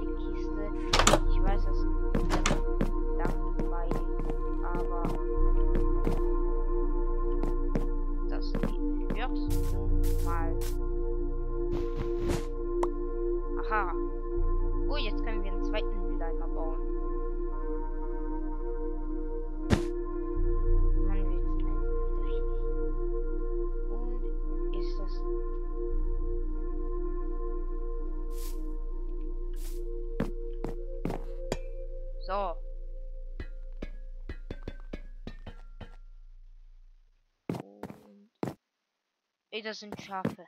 [0.00, 0.70] die Kiste.
[1.30, 1.76] Ich weiß, aber
[8.28, 10.56] das wird nun mal.
[13.68, 13.92] Aha.
[14.88, 16.76] Oh, jetzt können wir einen zweiten Mülleimer bauen.
[39.56, 40.46] Ey, das sind Schafe.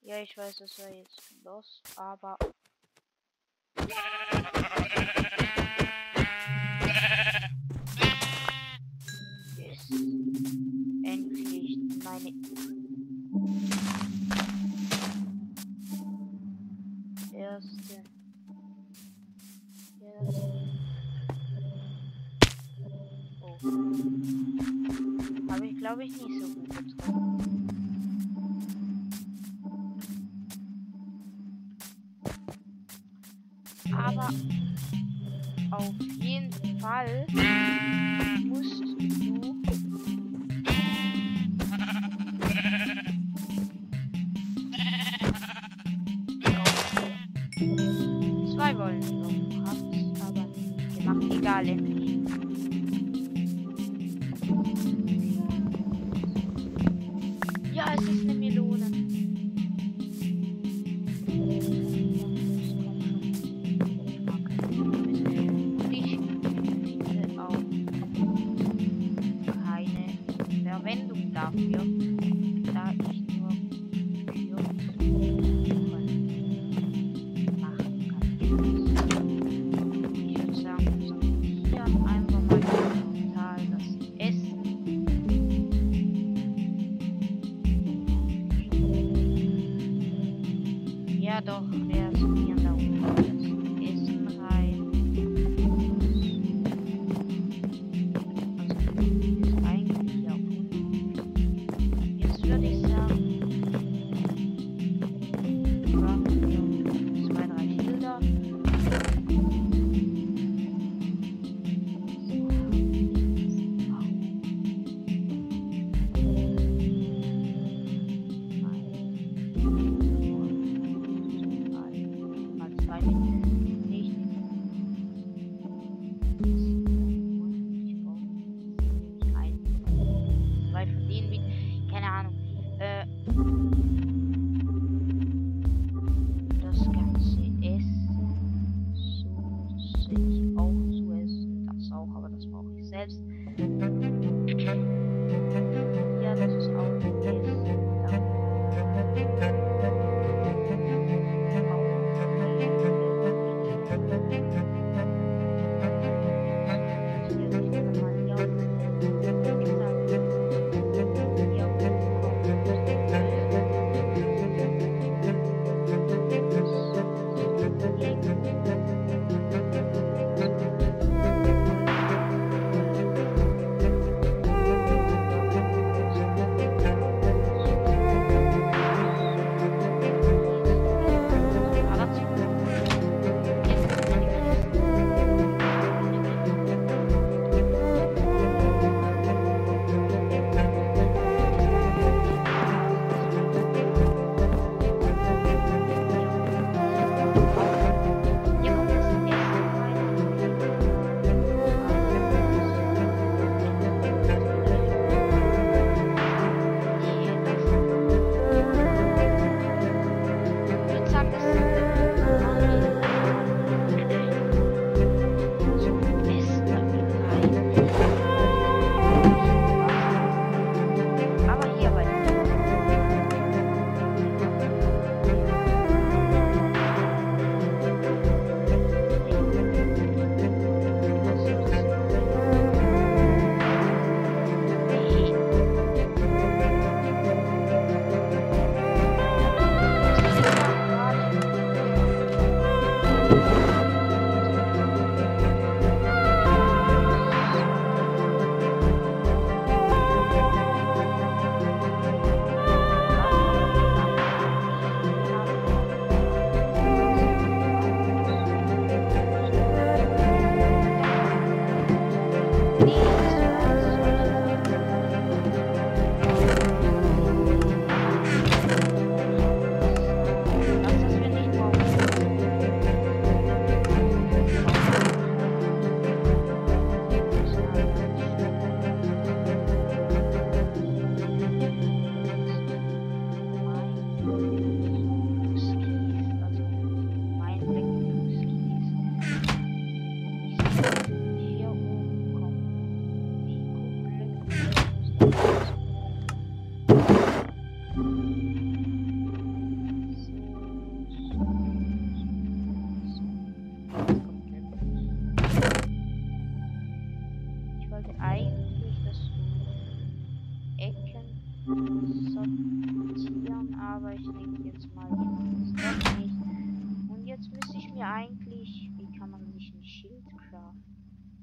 [0.00, 2.36] Ja, ich weiß, es war jetzt los, aber
[9.56, 9.88] Yes.
[11.04, 12.81] Endlich meine
[23.64, 23.76] Habe
[25.66, 27.71] ich glaube ich nicht so gut getroffen.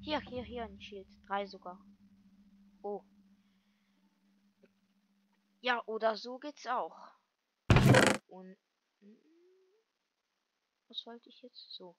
[0.00, 1.06] Hier, hier, hier ein Schild.
[1.26, 1.78] Drei sogar.
[2.82, 3.04] Oh.
[5.60, 6.96] Ja, oder so geht's auch.
[8.28, 8.56] Und.
[10.88, 11.72] Was wollte ich jetzt?
[11.74, 11.94] So.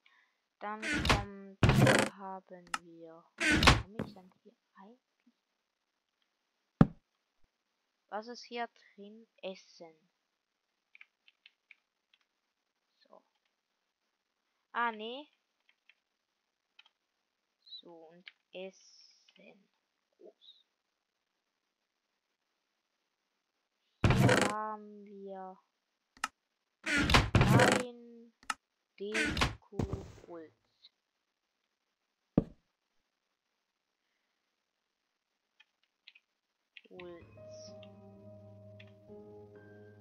[0.58, 1.58] Dann kommt.
[2.18, 3.24] Haben wir.
[3.38, 5.34] Komme ich dann hier eigentlich?
[8.08, 9.28] Was ist hier drin?
[9.40, 9.94] Essen.
[12.98, 13.22] So.
[14.72, 15.28] Ah, nee.
[17.82, 19.64] So, und Essen.
[20.18, 20.66] Groß.
[24.04, 25.56] Hier haben wir
[27.32, 28.32] ein
[28.98, 29.78] Deko
[30.26, 30.52] Holz.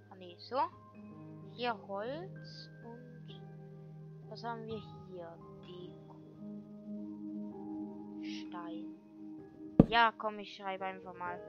[0.10, 0.60] Ah, nee, so.
[1.56, 3.30] Hier Holz und
[4.28, 5.59] was haben wir hier?
[8.50, 8.96] Stein.
[9.88, 11.40] Ja, komm, ich schreibe einfach mal.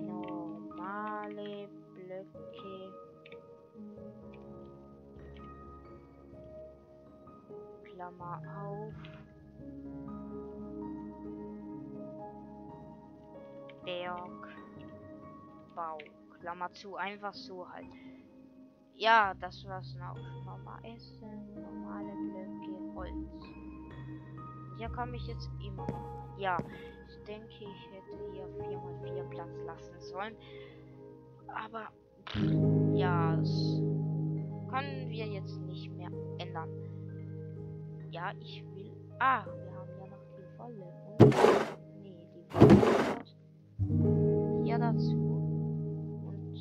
[0.00, 2.92] Normale Blöcke.
[7.82, 8.94] Klammer auf.
[13.84, 14.38] Bergbau.
[16.38, 16.94] Klammer zu.
[16.96, 17.86] Einfach so halt.
[18.98, 20.16] Ja, das war's noch.
[20.44, 23.44] Normal essen, normale Blöcke, Holz.
[24.78, 25.86] Hier komme ich jetzt immer.
[26.38, 26.56] Ja,
[27.08, 30.34] ich denke, ich hätte hier 4x4 Platz lassen sollen.
[31.48, 31.88] Aber
[32.94, 33.82] ja, das
[34.70, 36.70] können wir jetzt nicht mehr ändern.
[38.10, 38.92] Ja, ich will.
[39.18, 40.86] Ah, wir haben ja noch die volle.
[41.18, 41.34] Und,
[42.02, 42.76] nee, die volle.
[44.64, 45.16] Hier dazu.
[46.26, 46.56] Und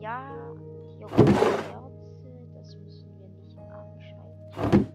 [0.00, 0.54] ja,
[0.96, 1.49] hier
[4.56, 4.86] oben.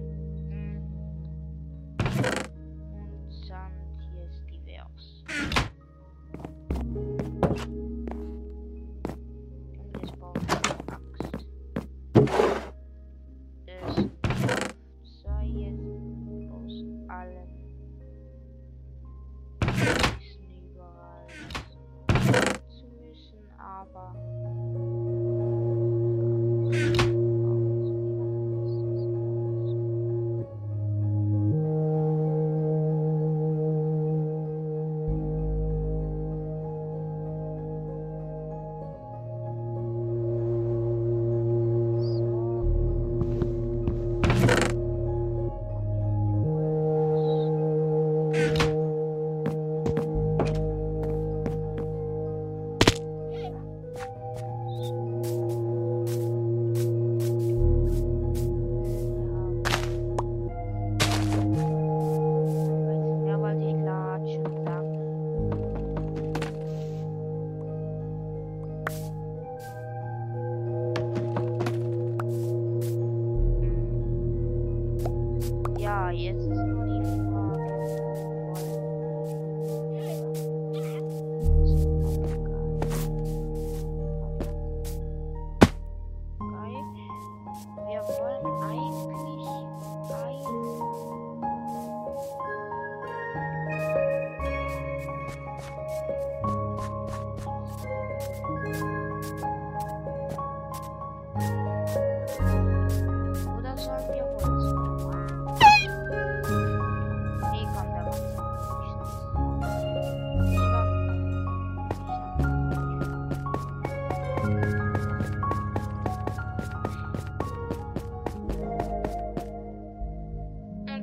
[88.08, 88.47] bauen?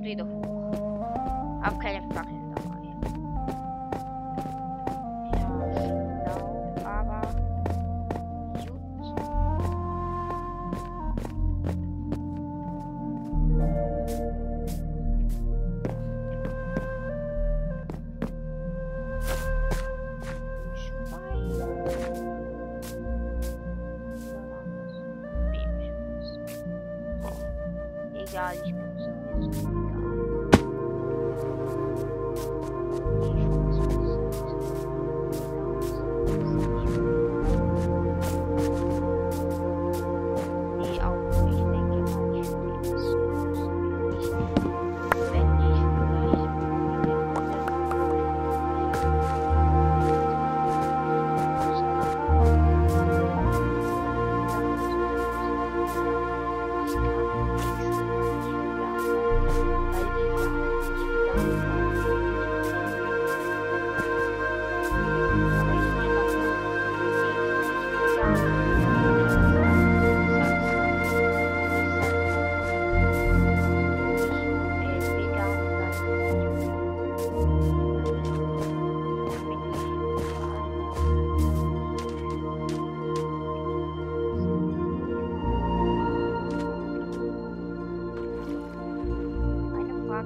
[0.06, 0.22] Ein
[20.76, 21.50] Schwein.
[24.22, 26.40] Oder war das ein Babyschuss?
[28.14, 29.85] Egal, ich bin so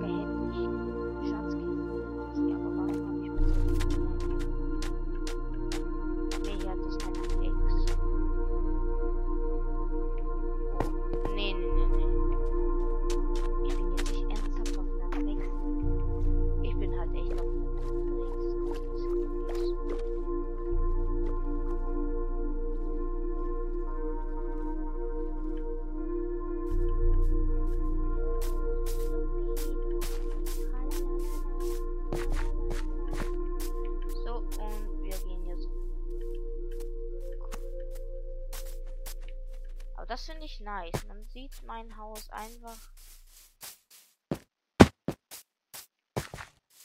[0.01, 0.38] Eine
[40.29, 41.05] finde ich nice.
[41.07, 42.77] Man sieht mein Haus einfach.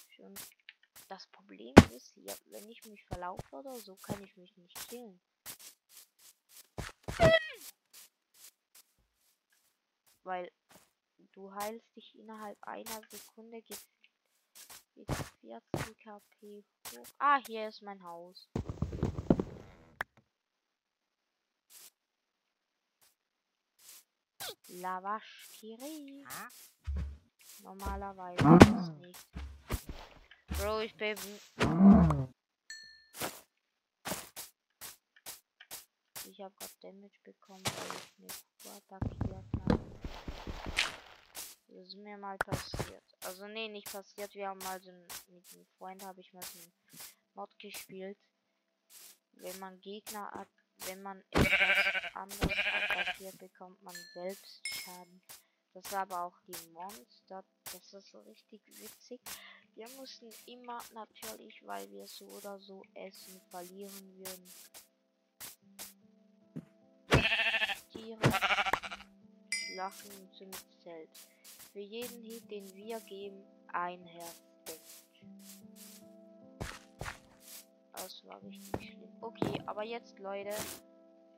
[0.08, 0.34] Schon.
[1.10, 5.20] Das Problem ist hier, wenn ich mich verlaufe oder so, kann ich mich nicht killen.
[10.22, 10.50] Weil
[11.32, 13.84] du heilst dich innerhalb einer Sekunde, geht
[14.94, 15.10] geht
[15.40, 17.06] 14 KP hoch.
[17.18, 18.48] Ah, hier ist mein Haus.
[24.68, 26.24] Lavaschkiri.
[27.62, 29.26] Normalerweise ist es nicht.
[30.58, 31.16] Bro, ich bin.
[36.26, 38.32] Ich habe gerade Damage bekommen, weil ich mich
[38.66, 39.84] attackiert habe.
[41.68, 43.04] Das ist mir mal passiert.
[43.24, 44.34] Also nee, nicht passiert.
[44.34, 46.72] Wir haben mal so ein, mit einem Freund habe ich mal so ein
[47.34, 48.18] Mod gespielt.
[49.32, 50.48] Wenn man Gegner hat,
[50.86, 51.22] wenn man
[52.14, 52.50] anderes
[52.90, 55.22] attackiert, bekommt man selbst Schaden.
[55.72, 57.44] Das ist aber auch die Monster.
[57.64, 59.20] Das ist so richtig witzig.
[59.74, 64.52] Wir mussten immer natürlich, weil wir so oder so Essen verlieren würden.
[67.92, 68.20] Tiere
[69.76, 71.26] und sind selbst.
[71.72, 75.63] Für jeden Hit, den wir geben, ein Herz Damage.
[77.94, 79.10] Das war richtig schlimm.
[79.20, 80.50] Okay, aber jetzt, Leute,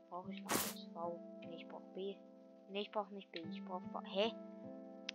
[0.08, 1.20] brauche ich noch das V.
[1.40, 2.16] Nee, ich brauche B.
[2.70, 3.40] Nee, ich brauche nicht B.
[3.50, 4.00] Ich brauche V.
[4.02, 4.32] Hä?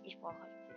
[0.04, 0.74] Ich brauche halt B.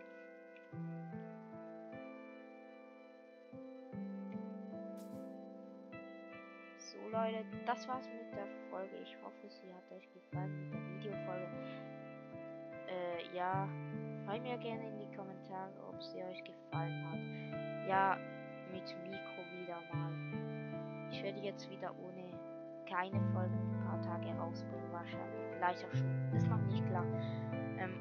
[6.77, 8.97] So, Leute, das war's mit der Folge.
[9.03, 11.85] Ich hoffe, sie hat euch gefallen mit der Videofolge.
[12.87, 13.69] Äh, ja.
[14.25, 17.87] Schreibt mir gerne in die Kommentare, ob sie euch gefallen hat.
[17.87, 18.17] Ja,
[18.71, 20.54] mit Mikro wieder mal.
[21.15, 22.25] Ich werde jetzt wieder ohne
[22.89, 25.45] keine Folgen ein paar Tage rausbringen, wahrscheinlich.
[25.53, 26.33] Vielleicht auch schon.
[26.35, 27.05] Ist noch nicht klar.
[27.79, 27.93] Ähm,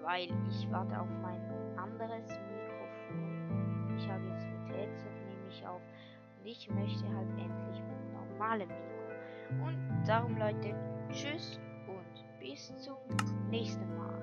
[0.00, 1.42] weil ich warte auf mein
[1.76, 3.94] anderes Mikrofon.
[3.98, 5.82] Ich habe jetzt mit Headset nehme ich auf.
[6.40, 9.66] Und ich möchte halt endlich mit normalem Mikro.
[9.66, 10.74] Und darum Leute,
[11.10, 12.96] tschüss und bis zum
[13.50, 14.21] nächsten Mal.